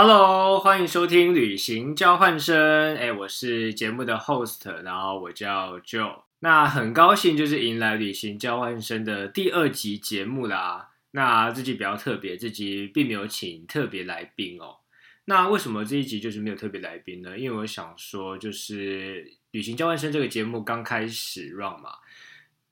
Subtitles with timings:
[0.00, 2.96] Hello，欢迎收听旅行交换生。
[2.96, 6.22] 哎，我是节目的 host，然后我叫 Joe。
[6.38, 10.90] 那很高兴就是迎来旅行交换生的第二集节目啦。
[11.10, 14.76] 那这集比较特别，这集并没有请特别来宾哦。
[15.24, 17.36] 那为什么这一集就是没有特别来宾呢？
[17.36, 21.90] 因为我想说，就是旅行交换生这个节目刚开始 run 嘛。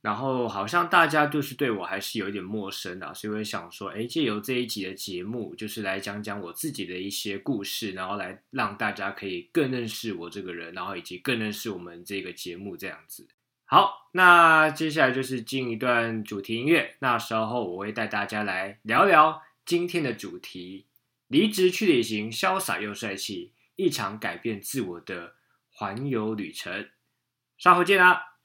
[0.07, 13.26] 然后好像大家就是对我还是有一点陌生啊，所以我想说，哎，借由这一集的节目，就是来讲讲我自己的一些故事，然后来让大家可以更认识我这个人，然后以及更认识我们这个节目这样子。
[13.64, 20.86] 好，那接下来就是进一段主题音乐，那时候我会带大家来聊聊今天的主题：
[21.26, 25.34] 离职去旅行，潇洒又帅气，一场改变自我的
[25.68, 26.90] 环游旅程。
[27.59, 28.36] 稍后见啦！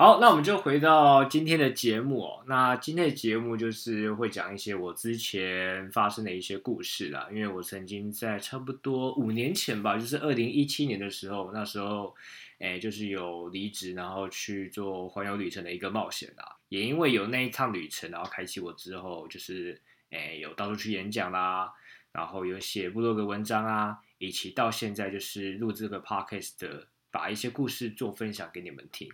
[0.00, 2.42] 好，那我们就回到今天的节目哦。
[2.46, 7.28] 那今天的节目就是会讲一些我之前发生的一些故事啦。
[7.30, 12.16] 因为我曾经在差不多五年前吧，就是二零一七年的时候，那时候，
[12.60, 16.56] 哎，就是有离职，然后去做环游旅程的一个冒险啦。
[16.70, 21.70] 也因为有那一趟旅程，然后开启我之后，就是哎，有到处去演讲啦，
[22.12, 26.86] 然后有写部落格文章啊，以及到现在就是录这个 podcast 的。
[27.10, 29.08] 把一些故事做分享给你们听，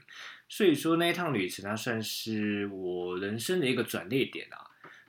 [0.48, 4.58] 所以说那一趟旅程，它算是我人生的一个转捩点啊。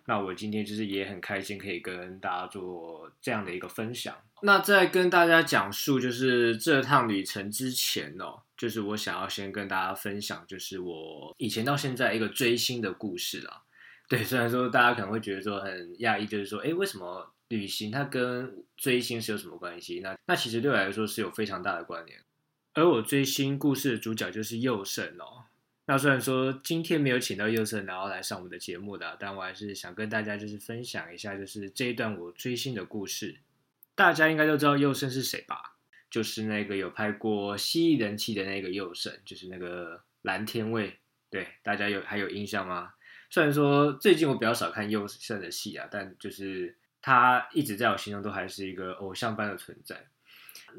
[0.06, 4.16] 那我今天就是也很开心，可以跟大家做这样的一个分享。
[4.42, 13.64] 那在跟大家讲述就是这趟旅程之前哦，就是我想要先跟大家分享，就是我以前到现在一个追星的故事啊。
[14.08, 20.00] 对，虽然说大家可能会觉得说很讶异，就是说，哎，为什么旅行它跟追星是有什么关系？
[20.00, 22.18] 那那其实对我来说是有非常大的关联。
[22.78, 25.46] 而我追星故事的主角就是佑胜哦。
[25.88, 33.40] 那虽然说今天没有请到佑胜，然后来上我们的节目的，但我还是想跟大家就是分享一下，就是这一段我追星的故事。
[33.96, 35.78] 大家应该都知道佑胜是谁吧？
[36.12, 41.00] 就是那个有拍过《蜥蜴人气》的那个佑胜，就是那个蓝天卫。
[41.32, 42.94] 对，大家有还有印象吗？
[43.32, 50.06] 虽然说最近我比较少看佑胜的戏啊，但就是他一直在我心中都还是一个偶像般的存在。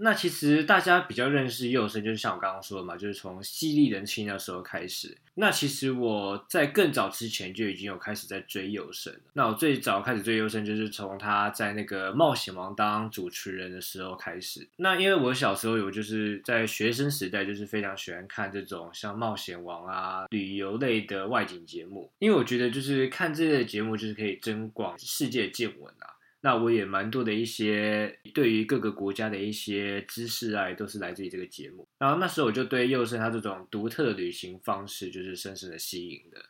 [0.00, 5.16] 那其实大家比较认识佑生，就是像我刚刚说的嘛，就是从犀利人妻那时候开始。
[5.34, 9.14] 那其实我在更早之前就已经有开始在追佑生。
[9.34, 14.68] 那我最早开始追佑生，就是从他在那个冒险王当主持人的时候开始。
[14.76, 26.17] 那因为我小时候有就是在学生时代，就是非常喜欢看这种像冒险王啊、旅游类的外景节目，因为我觉得就是看这类节目，就是可以增广世界见闻啊。
[26.40, 31.88] 那我也蛮多的一些对于各个国家的一些知识啊，都是来自于这个节目。
[31.98, 36.40] 然后那时候我就对佑胜他这种独特的旅行方式就是深深的吸引的，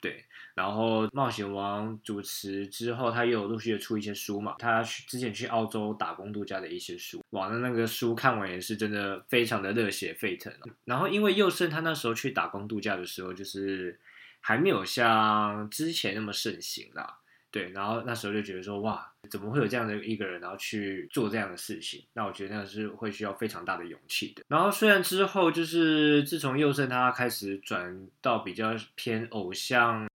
[0.00, 0.24] 对。
[0.54, 10.52] 然后冒险王主持之后，他又有陆续的出一些书嘛，他去之前去澳洲打工度假的一些书，哇，那那个书看完也是真的非常的热血沸腾。
[10.84, 13.98] 然后因为佑胜他那时候去打工度假的时候，就是
[14.38, 17.18] 还没有像之前那么盛行啦。
[17.54, 22.04] 对，然后那时候就觉得说，哇，怎么会有这样的一个人，然后去做这样的事情？
[22.12, 24.42] 那我觉得那是会需要非常大的勇气的。
[24.48, 30.10] 然后虽然之后就是自从佑胜他开始转到比较偏偶像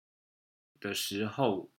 [0.80, 1.70] 的时候，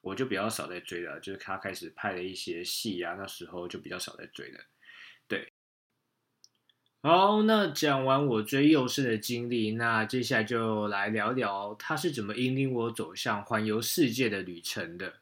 [0.00, 4.58] 我就比较少在追了，就是他开始拍了一些戏啊，那时候就比较少在追了。
[5.28, 5.48] 对。
[7.00, 15.14] 好，那讲完我追幼胜的经历，那接下来就来聊聊他是怎么引领我走向环游世界的旅程的。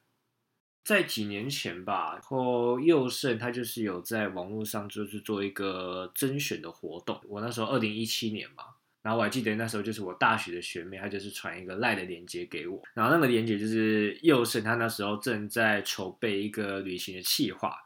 [0.83, 7.21] 在几年前吧，然后佑胜他就是有在网络上就是做一个甄选的活动。
[7.29, 8.65] 我那时候二零一七年嘛，
[9.03, 17.77] 然后我还记得那时候就是我大学的学妹，她就是传一个赖的链接给我，然后那个链接就是佑胜他那时候正在筹备一个旅行的计划。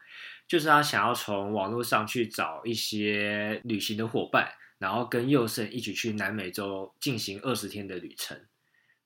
[0.51, 8.37] 就是他想要从网络上去找一些旅行的伙伴，然后跟佑胜一起去南美洲进行二十天的旅程。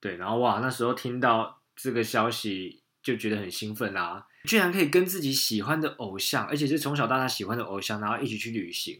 [0.00, 8.98] 对，然后哇，那时候听到这个消息就觉得很兴奋啦，居然可以跟自己喜欢的偶像，而且是从小到大喜欢的偶像，然后一起去旅行。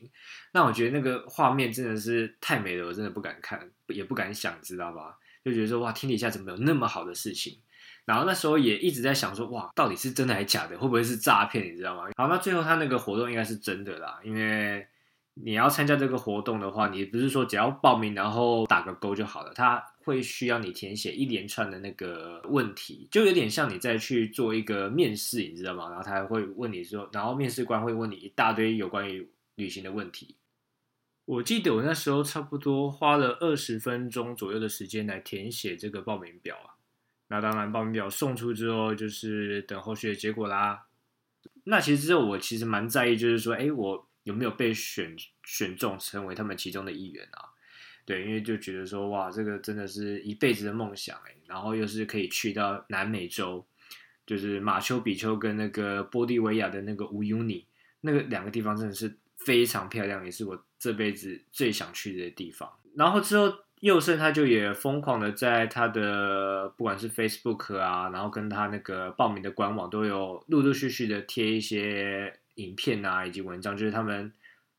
[0.52, 5.16] 那我觉得那个画面真的是太美了，我真的不敢看，也不敢想，知道吧？
[5.42, 7.58] 就觉得说哇，天底下怎么有那么好的事情？
[8.04, 10.76] 然后那时候也一直在想说，哇，到底是真的还是假的？
[10.78, 11.64] 会不会是诈骗？
[11.64, 12.10] 你知道吗？
[12.16, 14.86] 好，那最后他那个活动应该是真的啦，因为
[15.34, 25.88] 你要参加这个活动的话，你不是说只要报名然后打个勾就好了，他会需要你填写一连串的那个问题，就有点像你再去做一个面试，你知道吗？
[25.88, 30.36] 然后他会问你说，然后面试官会问你一大堆有关于旅行的问题。
[31.24, 36.73] 我记得我那时候差不多花了二十分钟左右的时间来填写这个报名表啊。
[37.28, 40.86] 那当然，报名表送出之后，就是等后续的结果啦。
[41.64, 47.48] 那其实之后，我其实蛮在意，就是说，哎，我有没有被选选中成为他们其中的一员啊？
[48.04, 53.66] 对，因为就觉得说，哇，这个真的是一辈子的梦想哎，然后又是可以去到南美洲，
[54.26, 57.66] 就是马丘比丘跟那个玻利维亚的那个乌尤尼，
[58.02, 62.70] 那个两个地方真的是非常漂亮，也是我这辈子最想去的地方。
[62.94, 63.63] 然后之后。
[63.80, 74.32] 佑胜他就也疯狂的在他的不管是 Facebook 啊，然后跟他那个报名的官网都有陆陆续续的贴一些影片啊，以及文章，就是他们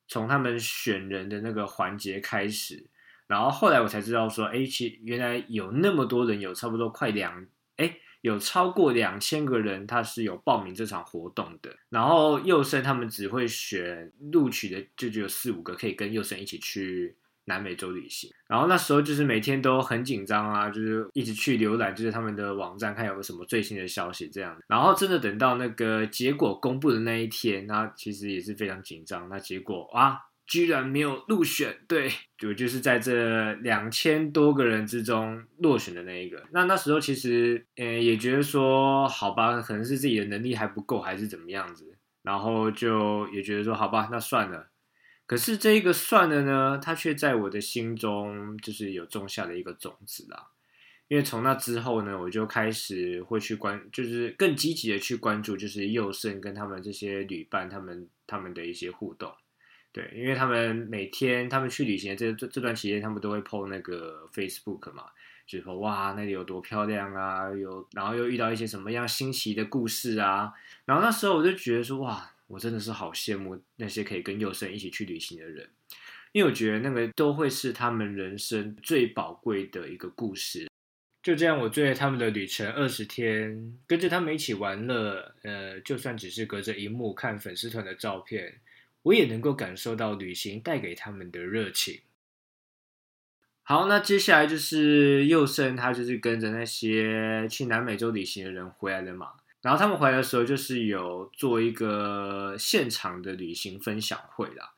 [0.08, 2.84] 从他们选人的那个环节开始，
[3.28, 7.46] 然后后来我才知道说，哎，其原来有那么多人，有差不多快两，
[7.78, 11.76] 哎，有超过两千个人，他是有报名这场活动的。
[11.90, 17.16] 然后佑胜他们只会选录取的，就只有四五个可以跟佑胜一起去。
[17.46, 24.58] 南美洲旅行，然后那时候就是每天都很紧张啊，就是一直去浏览，就是他们的网站看有没有什么最新的消息这样。
[24.68, 29.30] 然后真的等到那个结果公布的那一天，那其实也是非常紧张。
[29.30, 36.44] 那结果啊，居然没有入选，对，就就是在这两千多个人之中落选的那一个。
[36.52, 41.96] 那那时候其实，呃，也觉得说，好吧，可能是自己的能力还不够，还是怎么样子。
[42.24, 44.68] 然后就也觉得说，好吧，那算了。
[45.28, 50.50] 可是这一个算了呢，它却在我的心中就是有种下了一个种子啦。
[51.08, 59.32] 因为从那之后呢，我就开始会去关，就是更积极的去关注，就是佑胜跟他们这些旅伴他们他们的一些互动。
[59.92, 65.06] 对，因为他们每天他们去旅行的这这这段期间，他们都会 po 那个 Facebook 嘛，
[65.48, 70.54] 就说哇那里有多漂亮啊，有然后又遇到一些什么样新奇的故事啊，
[70.86, 72.32] 然后那时候我就觉得说哇。
[72.48, 75.70] 我真的是好羡慕那些可以跟佑生一起去旅行的人，
[76.32, 80.70] 因为我觉得那个都会是他们人生最宝贵的一个故事。
[81.24, 85.34] 就这样，我追着他们的旅程二十天，跟着他们一起玩乐。
[85.42, 88.62] 呃，就算只是隔着荧幕看粉丝团的照片，
[89.02, 92.02] 我也能够感受到旅行带给他们的热情。
[93.64, 99.32] 好，那接下来就是佑生，他就是跟着那些去南美洲旅行的人回来了嘛。
[99.66, 104.70] 然后他们回来的时候，就是有做一个现场的旅行分享会啦，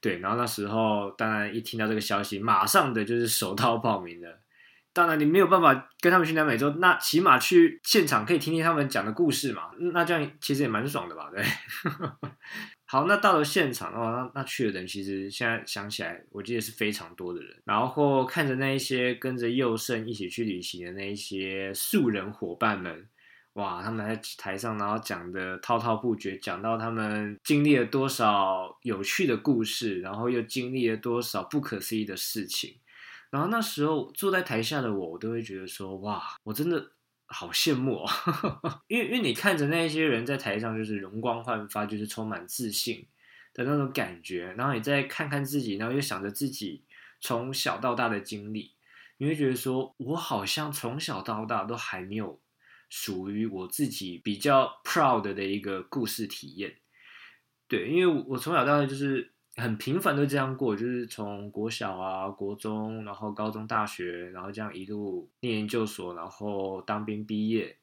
[0.00, 0.20] 对。
[0.20, 4.40] 然后那时候，当然一听到这个消息，马上的就是手到报名了。
[4.94, 9.72] 当然你没有办法跟他们去南美洲，那起码去现场可以听听他们讲的故事嘛。
[9.92, 11.30] 那这样其实也蛮爽的吧？
[11.30, 11.44] 对。
[12.88, 17.62] 好，那到了现场的话，那那去的人其实现在想起来，我记得是非常多的人。
[17.66, 23.06] 然后看着那一些跟着佑胜一起去旅行的那一些素人伙伴们。
[23.60, 32.78] 哇，他们在台上，然后讲的滔滔不绝，讲到他们经历了多少有趣的故事，然后又经历了多少不可思议的事情。
[33.28, 36.92] 然后那时候坐在台下的我，我都会觉得说，哇，我真的
[37.26, 38.10] 好羡慕哦，
[38.88, 43.06] 因为因为你看着那些人在台上就是容光焕发，就是充满自信
[43.52, 46.82] 的那种感觉，然后你再看看自己，然后又想着自己
[47.20, 48.72] 从小到大的经历，
[49.18, 52.40] 你会觉得说，我好像从小到大都还没有。
[52.90, 56.76] 属于我自己比较 proud 的一个故事体验，
[57.68, 67.78] 对，因为我从小到大就是很平凡的这样过，就是从国小啊、国中，然后高中、大学，然后这样一路念研究所，然后当兵毕业，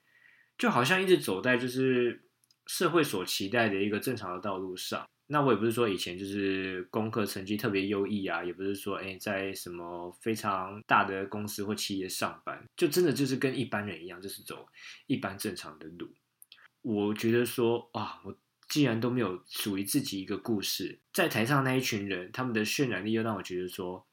[0.57, 2.27] 就好像一直走在就是
[2.65, 5.07] 社会所期待的一个正常的道路上。
[5.29, 14.65] 那我也不是说以前就是功课成绩特别优异啊，也不是说哎在什么非常大的公司或企业上班，就真的就是跟一般人一样，就是走
[15.05, 16.09] 一般正常的路。
[16.81, 18.33] 我觉得说啊，我
[18.69, 24.07] 既然都没有属于自己一个故事，在台上那一群人，他们的渲染力又让我觉得说，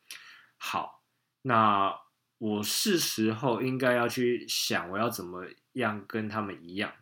[0.56, 1.04] 好，
[1.42, 1.94] 那
[2.38, 6.92] 我是时候应该要去想，我要怎么样跟他们一样。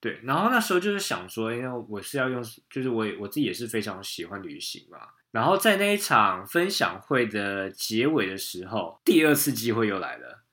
[0.00, 2.40] 对，然后那时候就是想说，因为我是要用，
[2.70, 4.98] 就是我我自己也是非常喜欢旅行嘛。
[5.32, 10.44] 然后在那一场分享会的结尾的时候，第二次机会又来了。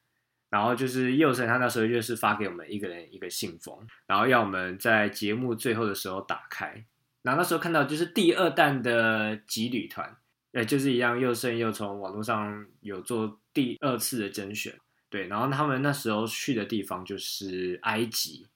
[0.50, 6.86] 然后就是佑生他那时候就是发给我们一个人一个信封，然后要我们在节目最后的时候打开。
[7.22, 10.16] 然后那时候看到就是第二弹的集旅团，
[10.54, 14.74] 呃，就是一样，佑生又从网络上有做第二次的甄选，
[15.10, 18.48] 对，然后他们那时候去的地方就是埃及。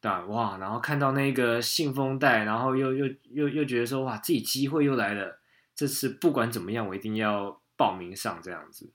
[0.00, 5.40] 对哇，然后看到那个信封袋，然后又又又又觉得说哇，自己机会又来了，
[5.74, 8.92] 这次不管怎么样，我一定要报名上这样子。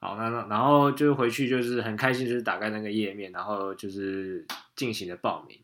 [0.00, 5.58] 好，那那然后就回去就是很开心，就是打开那个页面，然后就是进行了报名。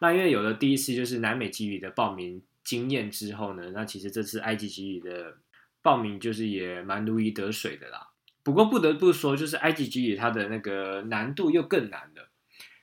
[0.00, 5.36] 那因为有了第一次就是南美基旅的报名经验之后呢，那其实这次埃及基旅的
[5.80, 8.08] 报名就是也蛮如鱼得水的啦。
[8.42, 12.28] 不过不得不说，就是埃及吉里它的那个难度又更难了，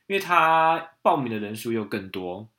[0.08, 2.50] 因为他报名的人数又更多，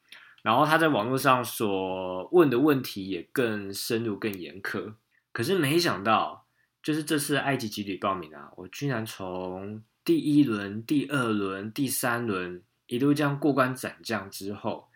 [0.42, 4.94] 然后他在网络上所问的问题也更深入、更严苛。
[5.32, 6.46] 可是没想到，
[6.82, 14.88] 就是这次埃及集体报名啊，我居然从第一轮、第二轮、第三轮一路这样过关斩将之后，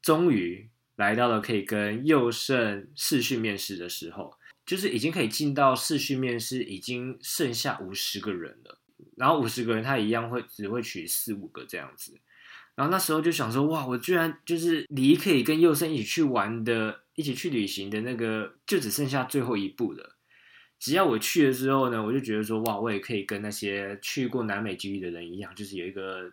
[0.00, 4.38] 终于来到了可以跟佑胜试训面试的时候。
[4.66, 8.78] 就是已经可以进到试训面试，已经剩下五十个人了。
[9.16, 12.18] 然后五十个人，他一样会只会取四五个这样子。
[12.74, 20.16] 然后那时候就想说，哇，我居然就是离可以跟佑生一起去玩的、一起去旅行的那个，就只剩下最后一步了。
[20.80, 26.32] 只要我去了之后呢，我就觉得说，哇，我也可以跟那些去过南美基地的人一样，就是有一个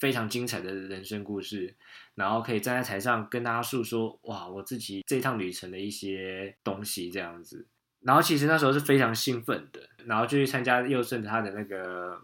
[0.00, 1.76] 非常精彩的人生故事，
[2.14, 7.66] 然后可以站在台上跟大家诉说，哇，我自己这趟旅程的一些东西这样子。
[8.00, 12.20] 然后其实那时候是非常兴奋的，然后就去参加佑胜他的那个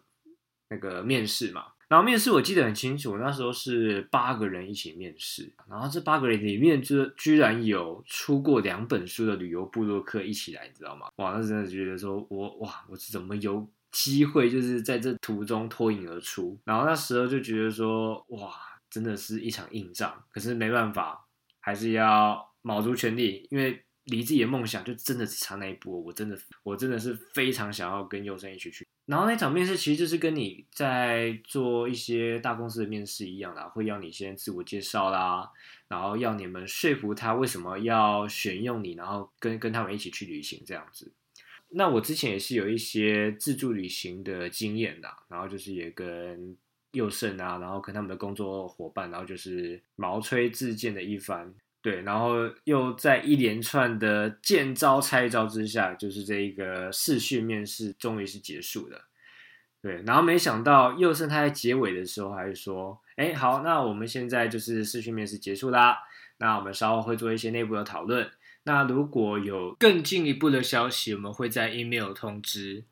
[0.70, 1.64] 那个面试嘛。
[1.88, 11.08] 然后面试我记得很清楚，那时候是八个人一起面试，然后这八个人里面就居然有出过两本书的旅游部落客一起来，你知道吗？
[11.16, 16.60] 哇，那真的觉得说我哇，我是怎么有机会就是在这途中脱颖而出？
[16.64, 18.52] 然后那时候就觉得说哇，
[18.90, 21.26] 真的是一场硬仗，可是没办法，
[21.60, 23.82] 还是要卯足全力，因为。
[24.08, 28.86] 离自己的梦想就真的只差那一步，我真的我真的是非常想要跟佑生一起去。
[29.06, 35.50] 然后那场面试其实就是跟你在做一些大公司的面试一样啦，会要你先自我介绍啦，
[35.88, 41.10] 然后要你们说服他为什么要选用你，然后跟跟他们一起去旅行这样子。
[41.70, 46.56] 那我之前也是有一些自助旅行的经验的，然后就是也跟
[46.92, 51.54] 佑胜啊，然后跟他们的工作伙伴，然后就是毛吹自荐的一番。
[51.88, 59.06] 对，然后又在一连串的见招拆招之下，就是这一个试训面试终于是结束了。
[59.80, 65.96] 对，然后没想到佑胜他在结尾的时候还是说：“哎，好，那我们现在就是试训面试结束啦，
[66.36, 68.30] 那我们稍后会做一些内部的讨论。
[68.64, 72.84] 那如果有更进一步的消息，我们会在 email 通知。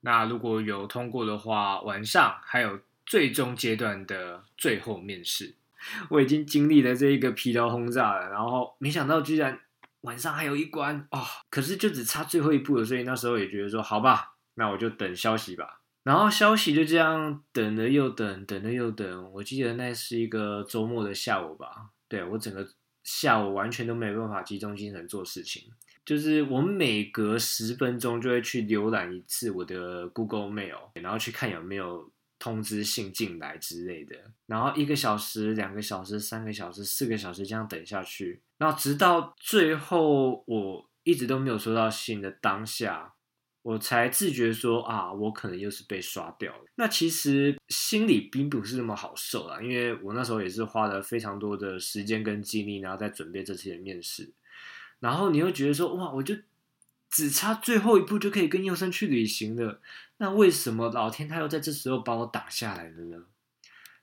[0.00, 5.56] 那如果有通过的话，晚上还有最终阶段的最后面试。”
[6.10, 9.58] 我已经经历了这一个疲劳轰炸了，然后没想到居然
[10.02, 15.80] 晚上还有一关哦，可是就只差最后一步了，所以那时候也觉得说好吧，那我就等消息吧。
[16.04, 19.32] 然后消息就这样等了又等，等了又等。
[19.32, 22.66] 我记得那是一个周末的下午吧，对我整个
[23.04, 25.64] 下午完全都没办法集中精神做事情，
[26.06, 32.10] 就是我每隔十分钟就会去浏览一次我的 Google Mail，然后去看有没有。
[32.38, 34.16] 通知信进来之类的，
[34.46, 43.14] 然后一个小时、两个小时、三个小时、四个小时这样等下去，然后直到最后我一直都没有收到信的当下，
[43.62, 46.64] 我才自觉说啊，我可能又是被刷掉了。
[46.76, 54.32] 那其实心里并不是那么好受啊，因为我那时候也是花了非常多的时间跟精力，然后在准备这次的面试，
[55.00, 56.34] 然后你又觉得说哇，我就。
[57.10, 59.80] 只差最后一步就可以跟佑生去旅行了，
[60.18, 63.24] 那为什么老天他又在这时候把我打下来了呢？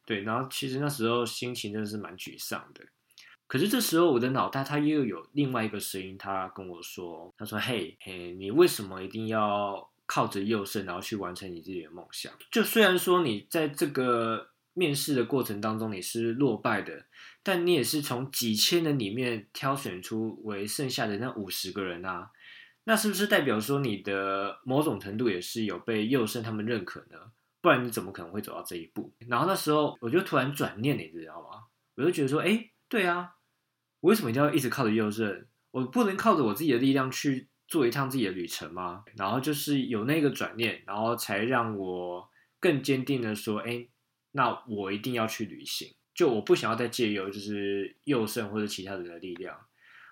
[0.05, 2.81] 对，然后其实那时候心情真的是蛮沮丧的。
[3.47, 12.33] 可是这时候我的脑袋他又有另外一个声音，他跟我说：“他说，嘿，嘿，你为什么一定要靠着佑生，然后去完成你自己的梦想？
[12.51, 17.05] 就虽然说你在这个面试的过程当中你是落败的，
[17.43, 22.31] 但你也是从几千人里面挑选出为剩下的那五十个人啊。”
[22.85, 27.17] 那是不是代表说你的某种程度也是有被佑生他们认可呢？
[27.61, 29.11] 不然你怎么可能会走到这一步？
[29.27, 31.63] 然后那时候我就突然转念，你知道吗？
[31.95, 33.35] 我就觉得说，哎，对啊，
[34.01, 35.47] 我为什么一定要一直靠着佑生？
[35.71, 39.03] 我不能靠着我自己的力量去做一趟自己的旅程吗？
[39.15, 43.87] 然后就是有那个转念，然后才让我更坚定的说，哎，
[44.33, 45.95] 那我一定要去旅行。
[46.13, 49.59] 就我不想要再借由就是佑胜或者其他人的力量。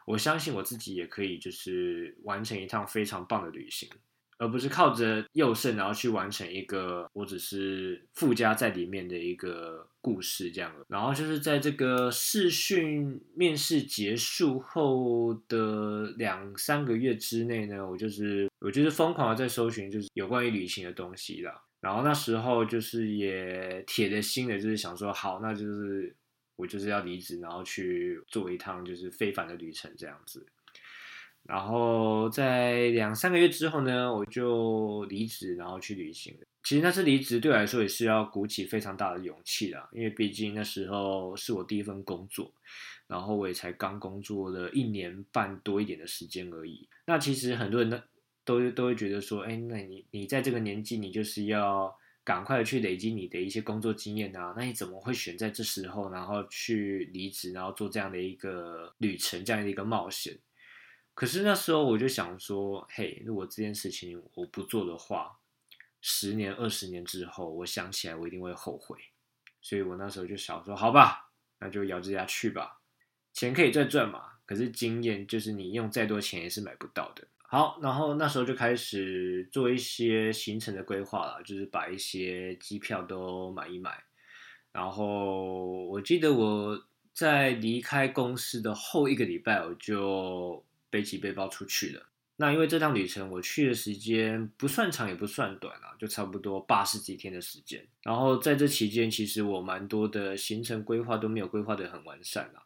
[0.05, 3.89] 我相信我自己也可以，就是完成一趟非常棒的旅行，
[4.37, 10.73] 而不是靠着右胜然后去完成一个我只是附加在里面的一个故事这样。
[10.89, 21.63] 然后就是在这个试训面试结束后的两三个月之内呢，我就是我就是疯狂的在搜寻就是有关于旅行的东西了。
[21.79, 26.15] 然后那时候就是也铁了心的，就是想说好，那就是。
[26.55, 30.45] 我就是要离职，然后去做一趟就是非凡的旅程这样子。
[31.43, 36.33] 然后在两三个月之后呢，我就离职，然后去旅行
[36.63, 42.49] 其实那次离职对我来说也是要鼓起非常大的勇气的，因为毕竟那时候是我第一份工作，
[43.07, 46.87] 然后我也才刚工作了一年半多一点的时间而已。
[47.05, 48.01] 那其实很多人呢，
[48.45, 51.93] 都都会觉得说，哎，那你你在这个年纪，你就是要
[52.23, 60.39] 赶快去累积你的一些工作经验啊，那你怎么会选在这时候，然后去离职，然后做这样的一个旅程，这样的一个冒险？
[61.13, 65.37] 可是那时候我就想说，嘿，如果这件事情我不做的话，
[66.01, 68.97] 十年、二十年之后，我想起来我一定会后悔。
[69.61, 72.81] 所以我那时候就想说，好吧，那就咬着牙去吧，
[73.31, 74.33] 钱可以再赚嘛。
[74.45, 77.27] 可是经验就是你用再多钱也是买不到的。
[77.53, 84.03] 好，然后那时候就开始做一些行程的规划了，就是把一些机票都买一买。
[84.71, 86.83] 然后我记得我
[87.13, 90.65] 在离开公司的后一个礼拜，我就。
[90.89, 92.05] 背起背包出去了。
[92.35, 97.83] 那因为这趟旅程我去的时间不算长也不算短啊，就差不多八十几天的时间。
[98.03, 102.61] 然后在这期间，其实我蛮多的行程规划都没有规划的很完善啊，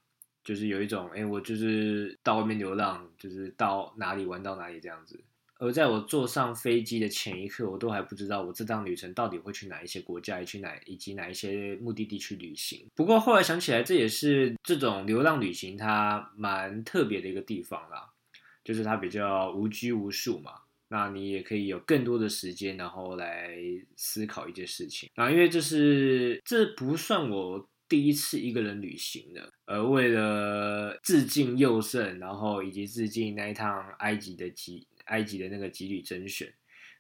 [0.48, 5.20] 就是有一种哎，我就是到外面流浪，就是到哪里玩到哪里这样子。
[5.60, 12.88] 而在我坐上飞机的前一刻，我都还不知道我这趟旅程到底会去哪一些国家，去哪以及哪一些目的地去旅行。
[12.96, 18.08] 不过后来想起来，这也是这种流浪旅行它蛮特别的一个地方啦。
[18.64, 20.54] 就是它比较无拘无束嘛，
[20.88, 23.58] 那你也可以有更多的时间，然后来
[23.98, 25.10] 思考一件事情。
[25.16, 36.54] 那因为这是这不算我第一次一个人旅行的，而为了致敬佑圣，然后以及致敬那一趟埃及的吉埃及的那个吉旅甄选，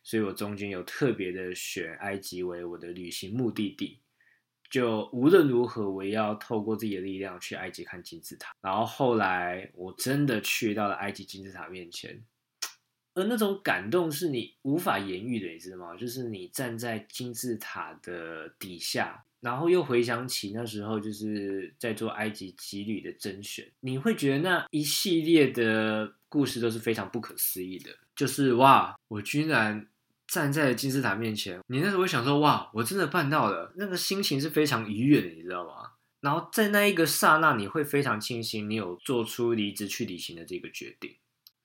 [0.03, 3.99] 所以我中间有特别的选埃及为我的旅行目的地。
[4.69, 8.53] 就无论如何，我也要透过自己的力量去埃及看金字塔。
[8.61, 12.21] 然后后来我真的去到了埃及金字塔面前，
[13.13, 15.95] 而那种感动是你无法言喻的，你知道吗？
[15.95, 27.91] 就是你站在金字塔的底下，然后又回想起那时候就是在做埃及吉旅的甄选，你会觉得那一系列的故事都是非常不可思议的。
[28.15, 29.87] 就是哇，我居然。
[30.29, 35.91] 站在金字塔面前，你那时候会想说：“哇，我真的办到了！”那个心情是非常愉悦的，你知道吗？
[36.19, 41.15] 然后在那一个刹那，你会非常庆幸你有做出离职去旅行的这个决定。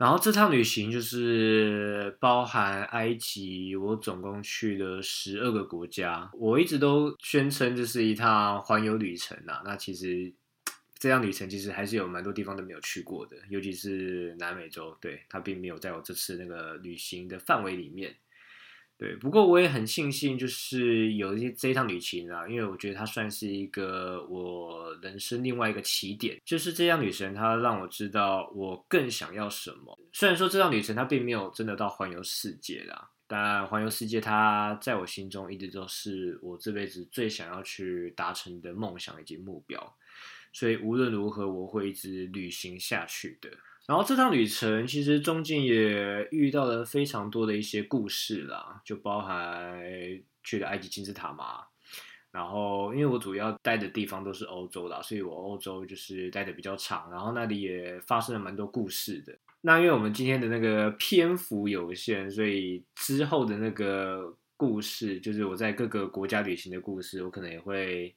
[0.02, 6.28] 然后这趟旅行就是包含埃及，我总共去了十二个国家。
[6.34, 9.62] 我一直都宣称这是一趟环游旅程啊。
[9.64, 10.32] 那其实
[10.98, 18.12] 这趟旅程其实还是有蛮多地方都没有去过的，尤其是南美洲，对它并没有在我这次那个旅行的范围里面。
[19.02, 26.40] 对，不过我也很庆幸，就是有一些这一趟旅行啊，因为我觉得它算是一个我人生另外一个起点。
[26.44, 29.98] 就是这趟旅程，它让我知道我更想要什么。
[30.12, 39.96] 虽然说这趟旅程它并没有真的到环游世界啦，但环游世界它在我心中一直都是我这辈子最想要去达成的梦想以及目标。
[40.52, 43.50] 所以无论如何，我会一直旅行下去的。
[43.86, 49.82] 然后这趟旅程其实中间也遇到了非常多的一些故事啦，就包含
[50.44, 51.64] 去了埃及金字塔嘛。
[52.30, 57.10] 然后因为我主要待的地方都是欧洲啦，所以我欧洲就是待的比较长。
[57.10, 59.36] 然后那里也发生了蛮多故事的。
[59.60, 68.14] 那因为我们今天的那个篇幅有限，所以之后的那个故事，就是我在各个国家旅行的故事，我可能也会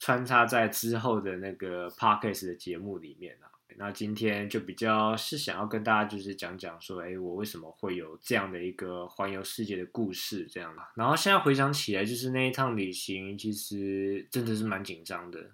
[0.00, 3.46] 穿插在之后的那个 podcast 的节目里面啊。
[3.78, 15.52] 那今天就比较是想要跟大家就是讲讲说，哎，我为什么会有这样的一个环游世界的故事这样然后现在回想起来，就是那一趟旅行其实真的是蛮紧张的，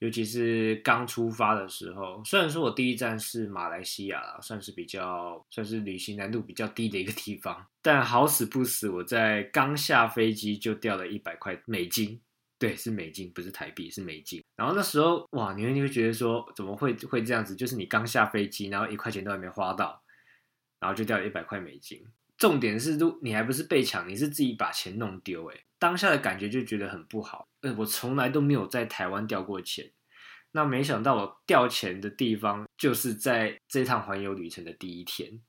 [0.00, 2.22] 尤其是刚出发的时候。
[2.24, 12.20] 虽然说我第一站是马来西亚，算是比较算是旅行难度比较低的一个地方，但好死不死，我在刚下飞机就掉了一百块美金。
[12.58, 14.42] 对，是美金，不是台币，是美金。
[14.56, 17.54] 然后那时候，哇，你会你会觉得说，怎么会会这样子？
[17.54, 20.02] 就是你刚下飞机，然后一块钱都还没花到，
[20.80, 22.02] 然后就掉了一百块美金。
[22.38, 25.46] 重点是，都你还不是被抢，你是自己把钱弄丢。
[25.50, 27.46] 哎，当下的感觉就觉得很不好。
[27.60, 29.92] 呃，我从来都没有在台湾掉过钱，
[30.52, 35.42] 那没想到我掉钱的地方就是在这趟环游旅程的第一天。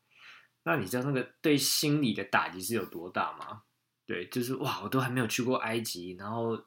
[0.64, 3.62] 那你知道那个对心理的打击是有多大吗？
[4.06, 6.62] 对，就是哇，我都还没有去过埃及，然后。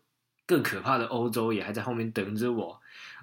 [0.51, 2.81] 更可怕的欧洲也还在后面等着我，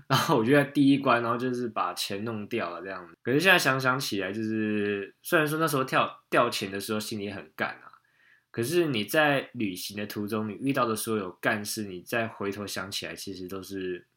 [0.07, 3.17] 然后我就在第一关，然后就是把钱弄掉了这样子。
[3.21, 7.91] 可是现在想想起来，就是虽然说那时候跳掉钱的时候心里很干啊，
[8.49, 14.07] 可是你在旅行的途中，你遇到的所有干事，你再回头想起来，其实都是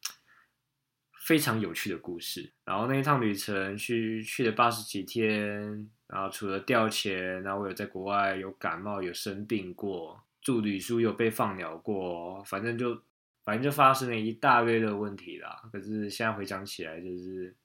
[1.27, 2.53] 非常有趣的故事。
[2.63, 10.23] 然后那一趟旅程去去了八十几天，然后除了掉钱，然后我有在国外有感冒，有生病过。
[10.41, 13.01] 住旅宿又被放鸟过，反正就
[13.43, 15.63] 反正就发生了一大堆的问题啦。
[15.71, 17.55] 可是现在回想起来，就是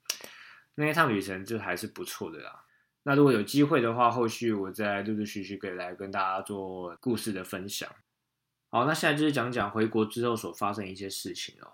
[0.75, 2.63] 那一趟旅程就还是不错的啦。
[3.03, 7.89] 那如果有机会的话，后续我再陆陆续续可以来跟大家做故事的分享。
[8.69, 11.71] 好，那现在就是讲讲回国之后所发生一些事情哦。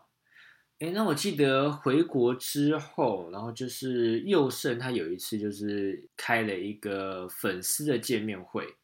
[0.79, 8.75] 哎，那我记得回国之后，然后就是佑胜他有一次就是开了一个粉丝的见面会，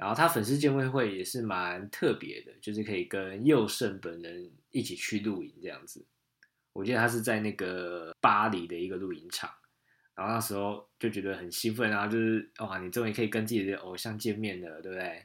[0.00, 6.02] 然后他粉丝见面会也是蛮特别的，就是可以跟佑胜本人一起去露营这样子。
[6.72, 9.50] 我记得他是在那个巴黎的一个露营场。
[10.14, 15.24] 然后那时候就觉得很兴奋啊，就是哇，你终于可以跟自己的偶像见面了，对不对？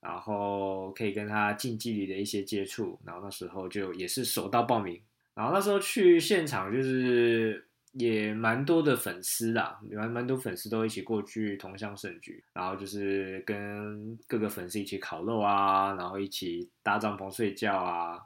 [0.00, 5.00] 然后可以跟他近距离的一些接触，然后那时候就也是手到报名。
[5.34, 7.67] 然后那时候去现场就是
[7.98, 18.20] 也蛮多的粉丝啦，蛮蛮多粉丝都一起过去同乡盛举，然后就是跟各个粉丝一起烤肉啊，然后一起搭帐篷睡觉啊。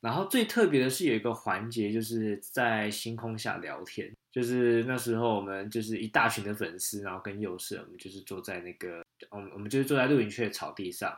[0.00, 4.10] 然后最特别的是有一个环节，就是在星空下聊天。
[4.32, 11.14] 就是那时候，我们就是一大群的粉丝，然后跟幼师，我们就是坐在那个，我们我们就是坐在露营区的草地上，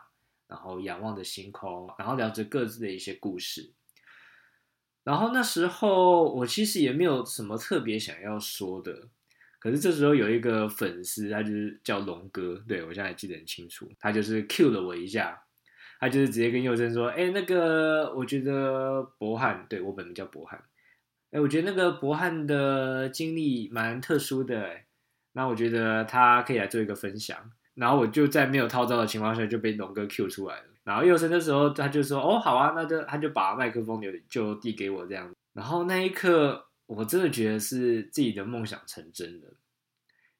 [0.48, 3.70] 然后仰望着星空，然后聊着各自的一些故事。
[5.04, 9.08] 然后那时候我其实也没有什么特别想要说的，
[9.58, 15.42] 可是这时候有一个粉丝，他就是叫龙哥，对我现在还记得很清楚，他就是 Q 了我一下，
[15.98, 20.62] 他就是直接跟佑生说：“哎，那个我觉得博汉，对我本名叫博汉。”
[21.32, 24.82] 哎，我觉得那个博汉的经历蛮特殊的，
[25.32, 27.50] 那我觉得他可以来做一个分享。
[27.74, 30.66] 然后我就在没有套招的情况下就被龙哥 Q 出来了。
[30.84, 39.48] 然后佑生的时候他就说：“哦，好啊，那就他就把麦克风就就递给我这样。”然后那一刻我真的觉得是自己的梦想成真了，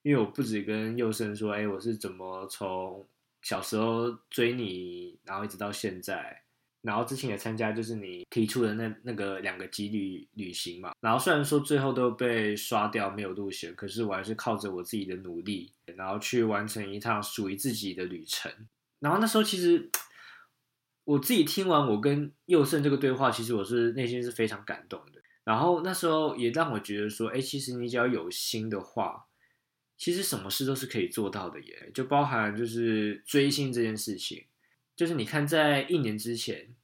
[0.03, 3.07] 因为我不止跟佑生说：“哎，我是怎么从
[3.43, 6.39] 小时候追你，然后一直到现在。”
[6.83, 10.93] 然后之前也参加，就是你提出的那那个两个几旅旅行嘛。
[11.01, 18.51] 然后虽然说最后都被刷掉，没有入选，可是我还是靠着我自己的努力，然后去完成一趟属于自己的旅程。
[18.99, 19.89] 然后那时候其实
[21.05, 25.21] 我自己听完我跟佑胜这个对话，其实我是内心是非常感动的。
[25.45, 29.27] 然后那时候也让我觉得说，哎，其实你只要有心的话，
[29.99, 31.91] 其实什么事都是可以做到的耶。
[31.93, 34.47] 就包含就是追星这件事情。
[34.95, 36.77] 就是你看，在一年之前，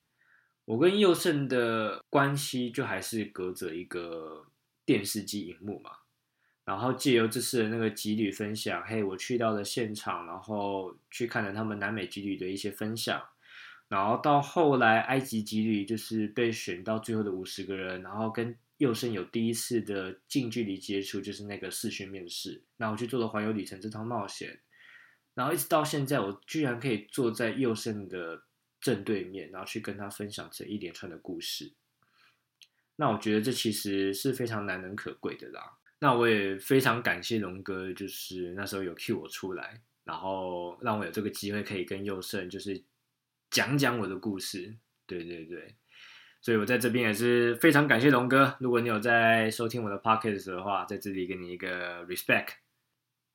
[0.65, 4.47] 我跟佑胜的关系就还是隔着一个
[4.85, 5.91] 电视机荧幕嘛。
[6.65, 13.23] 然后借由这次的那个吉旅分享，嘿，我去到了现场，然后去看了他们南美吉旅的一些分享。
[13.89, 22.63] 然后到后来埃及吉旅就是被选到最后的五十个人，然后跟佑胜有第一次的近距离接触，就是那个视讯面试。
[22.77, 24.61] 那我去做了环游旅程这趟冒险。
[25.35, 28.43] 然后一直到现在，我居然可以坐在佑胜的
[28.81, 31.73] 正对面，然后去跟他分享这一连串的故事。
[32.97, 35.79] 那我觉得这其实是非常难能可贵的啦。
[36.01, 42.83] 那我也非常感谢龙哥，就是那时候有 cue 我出来，然后让我有这个机会可以跟佑胜就是
[43.51, 44.77] 讲讲我的故事。
[45.07, 45.75] 对对对，
[46.41, 48.57] 所以我在这边也是非常感谢龙哥。
[48.61, 52.49] 如果你有在收听我的 podcast 的话，在这里给你一个 respect。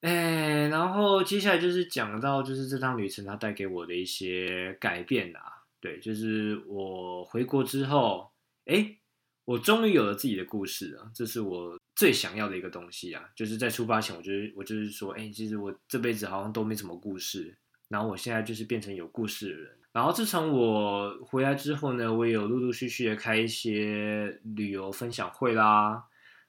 [0.02, 5.64] 哎，然后接下来就是讲到就是这趟旅程它带给我的一些改变啦。
[5.80, 8.32] 对，就是我回国之后，
[8.66, 8.98] 哎，
[9.46, 13.28] 我终于有了自己的故事了，这是我最想要的一个东西啊。
[13.36, 19.78] 就是在出发前，我就是我就是说，哎，其实我这辈子好像都没什么故事，然后我现在就是变成有故事的人。
[19.94, 26.04] 然后自从我回来之后呢，我也有陆陆续续的开一些旅游分享会啦，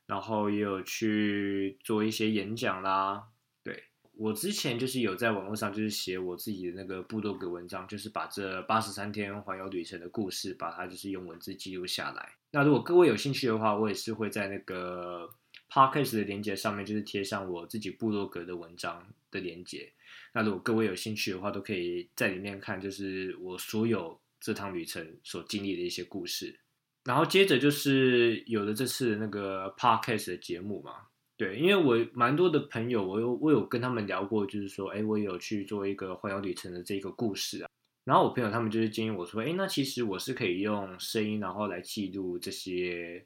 [0.06, 3.22] 然后也有去做一些演讲啦。
[3.62, 3.84] 对
[4.16, 12.32] 我之前就是有在网络上就是写我自己的那个部落格文章，就是把这八十三天环游旅程的故事，把它就是用文字记录下来。
[12.50, 15.28] 那如果各位有兴趣的话，我也是会在那个
[15.68, 19.92] podcast 的连接上面，就是贴上我自己部落格的文章的连接。
[20.34, 26.58] 那如果各位有兴趣的话，都可以在里面看，就是我所有这趟旅程所经历的一些故事。
[27.04, 31.06] 然后接着就是有了这次那个 podcast 的节目嘛。
[31.36, 37.68] 对，因为我蛮多的朋友，我有我有跟他们聊过，就是说，哎，我有去做一个环游旅程的这个故事啊。
[38.04, 43.24] 然后我朋友他们就是建议我说，哎，那其实我是可以用声音，然后来记录这些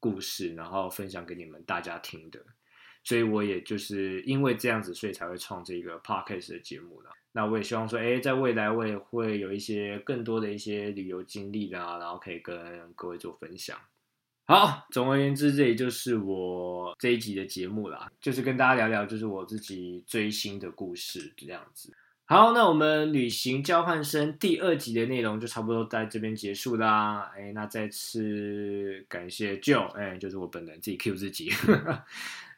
[0.00, 2.44] 故事，然后分享给你们大家听的。
[3.08, 7.08] 所以我也就是因为这样子，所以才会创这个 podcast 的节目的。
[7.32, 12.54] 那我也希望说，哎，在未来我也会有一些更多的一些旅游经历啊，然后可以跟
[12.94, 13.78] 各位做分享。
[14.44, 21.90] 好，总而言之，这也就是我这一集的节目啦，就是跟大家聊聊，就是我自己追星的故事这样子。
[22.26, 27.32] 好，那我们旅行交换生第二集的内容就差不多在这边结束啦。
[27.34, 31.50] 哎，那再次感谢 Joe，哎，就是我本人自己 Q 自己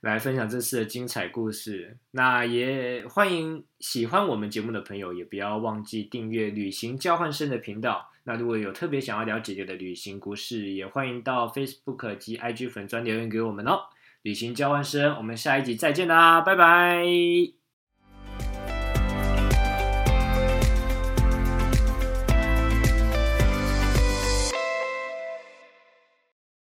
[0.01, 1.97] 来分享这次的精彩故事。
[2.13, 8.11] 那也欢迎喜欢我们节目的朋友，也不要忘记订阅旅行交换生的频道。
[8.25, 13.81] 那如果有特别想要了解的旅行故事，也欢迎到 Facebook 及 IG 粉专留言给我们哦。
[14.23, 17.60] 旅行交换生，我们下一集再见啦，拜拜。